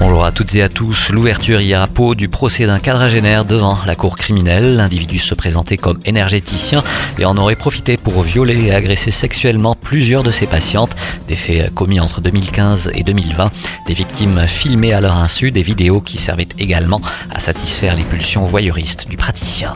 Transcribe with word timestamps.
Bonjour 0.00 0.24
à 0.24 0.32
toutes 0.32 0.54
et 0.54 0.62
à 0.62 0.70
tous. 0.70 1.10
L'ouverture 1.10 1.60
hier 1.60 1.82
à 1.82 1.86
Pau 1.86 2.14
du 2.14 2.30
procès 2.30 2.64
d'un 2.64 2.78
quadragénaire 2.78 3.44
devant 3.44 3.76
la 3.84 3.94
cour 3.94 4.16
criminelle. 4.16 4.76
L'individu 4.76 5.18
se 5.18 5.34
présentait 5.34 5.76
comme 5.76 6.00
énergéticien 6.06 6.82
et 7.18 7.26
en 7.26 7.36
aurait 7.36 7.54
profité 7.54 7.98
pour 7.98 8.22
violer 8.22 8.58
et 8.64 8.74
agresser 8.74 9.10
sexuellement 9.10 9.74
plusieurs 9.74 10.22
de 10.22 10.30
ses 10.30 10.46
patientes. 10.46 10.96
Des 11.28 11.36
faits 11.36 11.74
commis 11.74 12.00
entre 12.00 12.22
2015 12.22 12.92
et 12.94 13.02
2020. 13.02 13.50
Des 13.86 13.92
victimes 13.92 14.46
filmées 14.46 14.94
à 14.94 15.02
leur 15.02 15.16
insu, 15.16 15.50
des 15.50 15.60
vidéos 15.60 16.00
qui 16.00 16.16
servaient 16.16 16.48
également 16.58 17.02
à 17.30 17.38
satisfaire 17.38 17.94
les 17.94 18.04
pulsions 18.04 18.44
voyeuristes 18.44 19.06
du 19.06 19.18
praticien. 19.18 19.74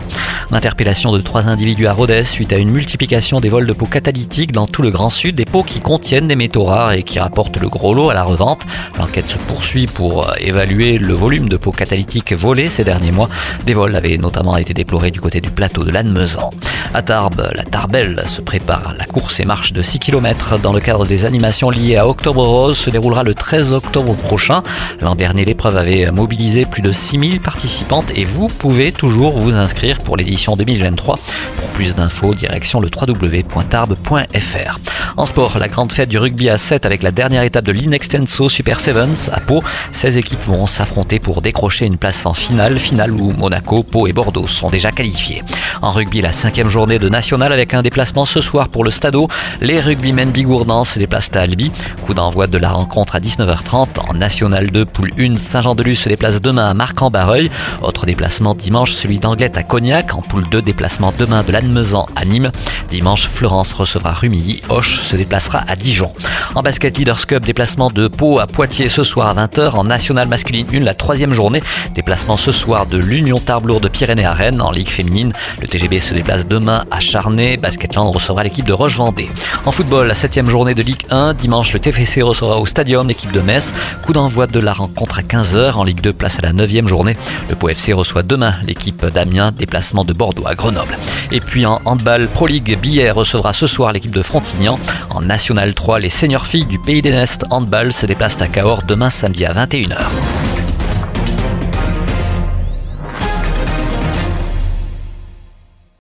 L'interpellation 0.51 1.13
de 1.13 1.21
trois 1.21 1.49
individus 1.49 1.87
à 1.87 1.93
Rodez 1.93 2.23
suite 2.23 2.55
à 2.55 2.57
une 2.57 2.71
multiplication 2.71 3.41
des 3.41 3.51
vols 3.51 3.67
de 3.67 3.73
pots 3.75 3.85
catalytiques 3.85 4.53
dans 4.53 4.67
tout 4.67 4.81
le 4.81 4.91
Grand 4.91 5.11
Sud, 5.11 5.35
des 5.35 5.45
pots 5.45 5.63
qui 5.63 5.81
contiennent 5.81 6.29
des 6.29 6.37
métaux 6.37 6.65
rares 6.65 6.93
et 6.93 7.03
qui 7.03 7.19
rapportent 7.19 7.61
le 7.61 7.69
gros 7.69 7.93
lot 7.93 8.09
à 8.09 8.15
la 8.15 8.23
revente. 8.23 8.63
L'enquête 8.99 9.29
se 9.29 9.37
poursuit 9.37 9.87
pour 9.87 10.14
évaluer 10.39 10.99
le 10.99 11.15
volume 11.15 11.49
de 11.49 11.57
pots 11.57 11.73
catalytiques 11.73 12.33
volés 12.33 12.71
ces 12.71 12.85
derniers 12.85 13.13
mois. 13.13 13.29
Des 13.67 13.75
vols 13.75 13.97
avaient 13.97 14.19
notamment 14.19 14.57
été 14.57 14.75
déplorés 14.75 15.11
du 15.11 15.21
côté 15.21 15.41
du 15.41 15.51
plateau 15.51 15.85
de 15.85 15.91
Lannemezan. 15.91 16.51
À 16.93 17.03
Tarbes, 17.03 17.51
la 17.55 17.65
Tarbelle 17.65 18.23
se 18.27 18.41
prépare. 18.41 18.95
La 18.97 19.05
course 19.05 19.41
et 19.41 19.45
marche 19.45 19.73
de 19.73 19.83
6 19.83 19.99
km 19.99 20.59
dans 20.59 20.73
le 20.73 20.81
cadre 20.81 21.07
des 21.07 21.25
animations 21.25 21.71
liées 21.71 21.97
à 21.97 22.07
Octobre 22.07 22.45
Rose 22.47 22.79
se 22.79 22.91
déroulera 22.91 23.25
le 23.25 23.35
13 23.35 23.73
octobre 23.73 24.15
prochain. 24.15 24.63
L'an 25.01 25.15
dernier, 25.15 25.45
l'épreuve 25.45 25.77
avait 25.77 26.11
mobilisé 26.11 26.67
plus 26.67 26.83
de 26.83 26.93
6000 26.93 27.41
participantes 27.41 28.13
et 28.15 28.25
vous 28.25 28.49
pouvez 28.49 28.93
toujours 28.93 29.37
vous 29.37 29.57
inscrire 29.57 30.03
pour 30.03 30.17
l'édition 30.17 30.57
2023. 30.57 31.19
Pour 31.57 31.69
plus 31.75 31.95
d'infos, 31.95 32.35
direction 32.35 32.81
le 32.81 32.89
www.tarbes.fr. 32.89 34.79
En 35.17 35.27
sport, 35.27 35.59
la 35.59 35.69
grande 35.69 35.93
fête 35.93 36.09
du 36.09 36.19
rugby 36.19 36.49
à 36.49 36.57
7 36.57 36.87
avec 36.87 37.03
la 37.03 37.11
dernière 37.11 37.43
étape 37.43 37.65
de 37.65 37.73
l'Inextenso 37.73 38.49
Super 38.49 38.81
Sevens 38.81 39.29
à 39.33 39.41
Pau. 39.41 39.63
16 39.93 40.17
équipes 40.17 40.43
vont 40.43 40.67
s'affronter 40.67 41.19
pour 41.19 41.43
décrocher 41.43 41.87
une 41.87 41.97
place 41.97 42.27
en 42.27 42.35
finale, 42.35 42.79
finale 42.79 43.11
où 43.11 43.33
Monaco, 43.33 43.83
Pau 43.83 44.07
et 44.07 44.13
Bordeaux 44.13 44.47
sont 44.47 44.71
déjà 44.71 44.93
qualifiés. 44.93 45.43
En 45.83 45.91
rugby, 45.91 46.21
la 46.21 46.33
cinquième 46.33 46.69
journée 46.69 46.99
de 46.99 47.09
national 47.09 47.53
avec 47.53 47.75
un 47.75 47.83
déplacement 47.83 48.25
ce 48.25 48.41
soir 48.41 48.69
pour 48.69 48.85
le 48.85 48.91
Stadeau. 48.91 49.29
Les 49.61 49.81
rugbymen 49.81 50.31
bigourdans 50.31 50.85
se 50.85 50.99
déplacent 51.01 51.31
à 51.35 51.41
Albi. 51.41 51.73
Coup 52.07 52.15
d'envoi 52.15 52.47
de 52.47 52.59
la 52.59 52.71
rencontre 52.71 53.17
à 53.17 53.21
19h30. 53.21 53.99
En 54.09 54.15
National 54.15 54.71
2, 54.71 54.85
poule 54.85 55.11
1, 55.19 55.37
Saint-Jean-de-Luz 55.37 55.99
se 55.99 56.09
déplace 56.09 56.41
demain 56.41 56.71
à 56.71 56.75
Marc-en-Barreuil. 56.75 57.51
Autre 57.83 58.07
déplacement 58.07 58.55
dimanche, 58.55 58.93
celui 58.93 59.19
d'Anglette 59.19 59.57
à 59.57 59.65
Cognac. 59.65 60.15
En 60.15 60.23
poule 60.23 60.49
2, 60.49 60.63
déplacement 60.63 61.13
demain 61.19 61.43
de 61.43 61.53
Lannemezan 61.65 62.07
à 62.15 62.25
Nîmes. 62.27 62.51
Dimanche, 62.95 63.27
Florence 63.29 63.73
recevra 63.73 64.13
Rumilly. 64.13 64.61
Hoche 64.69 65.01
se 65.01 65.17
déplacera 65.17 65.65
à 65.67 65.75
Dijon. 65.75 66.13
En 66.55 66.63
basket 66.63 66.97
Leaders 66.97 67.27
Cup, 67.27 67.45
déplacement 67.45 67.91
de 67.91 68.07
Pau 68.07 68.39
à 68.39 68.47
Poitiers 68.47 68.89
ce 68.89 69.03
soir 69.03 69.27
à 69.27 69.47
20h. 69.47 69.71
En 69.71 69.83
National 69.83 70.29
Masculine 70.29 70.69
1, 70.73 70.79
la 70.79 70.95
troisième 70.95 71.33
journée. 71.33 71.61
Déplacement 71.97 72.37
ce 72.37 72.53
soir 72.53 72.87
de 72.87 72.97
l'Union 72.97 73.41
Tarbes 73.41 73.81
de 73.81 73.89
Pyrénées 73.89 74.25
à 74.25 74.33
Rennes 74.33 74.63
en 74.63 74.71
Ligue 74.71 74.89
féminine. 74.89 75.33
Le 75.61 75.67
TGB 75.67 75.99
se 75.99 76.15
déplace 76.15 76.47
demain 76.47 76.85
à 76.93 77.01
Charnay. 77.01 77.57
Basketland 77.57 78.15
recevra 78.15 78.45
l'équipe 78.45 78.65
de 78.65 78.73
Roche-Vendée. 78.73 79.29
En 79.67 79.73
football, 79.73 80.07
la 80.07 80.15
septième 80.15 80.49
journée 80.49 80.75
de 80.75 80.83
Ligue 80.85 81.03
1. 81.11 81.35
Dimanche, 81.35 81.73
le 81.73 81.81
TFC 81.81 82.23
recevra 82.23 82.61
au 82.61 82.67
Stadium 82.67 83.09
l'équipe 83.09 83.33
de 83.33 83.41
Metz. 83.41 83.75
Coup 84.07 84.13
d'envoi 84.13 84.47
de 84.47 84.61
la 84.61 84.73
rencontre 84.73 85.19
à 85.19 85.23
15h. 85.23 85.73
En 85.73 85.83
Ligue 85.83 86.01
2, 86.01 86.13
place 86.13 86.39
à 86.39 86.43
la 86.43 86.53
neuvième 86.53 86.87
journée. 86.87 87.17
Le 87.49 87.57
Pau 87.57 87.69
FC 87.69 87.93
reçoit 87.93 88.23
demain 88.23 88.55
l'équipe 88.65 89.05
d'Amiens. 89.05 89.51
Déplacement 89.51 90.05
de 90.05 90.13
Bordeaux 90.13 90.47
à 90.47 90.55
Grenoble. 90.55 90.97
Et 91.33 91.41
puis 91.41 91.67
en 91.67 91.81
handball 91.87 92.29
Pro 92.29 92.47
League, 92.47 92.79
Billet 92.85 93.11
recevra 93.11 93.55
ce 93.55 93.67
soir 93.67 93.95
l'équipe 93.95 94.15
de 94.15 94.21
Frontignan. 94.21 94.79
En 95.09 95.23
National 95.23 95.73
3, 95.73 96.01
les 96.01 96.11
seniors 96.11 96.47
filles 96.47 96.67
du 96.67 96.79
Pays 96.79 97.01
des 97.01 97.13
Nestes 97.13 97.47
handball 97.49 97.95
se 97.95 98.05
déplacent 98.05 98.43
à 98.43 98.47
Cahors 98.47 98.83
demain 98.83 99.09
samedi 99.09 99.47
à 99.47 99.55
21h. 99.55 100.54